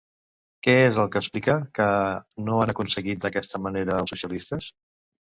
Què 0.67 0.73
és 0.85 0.95
el 1.01 1.09
que 1.15 1.19
explica 1.23 1.57
que 1.79 1.89
no 2.47 2.55
han 2.61 2.73
aconseguit 2.73 3.21
d'aquesta 3.27 3.61
manera 3.67 3.99
els 4.03 4.15
socialistes? 4.15 4.71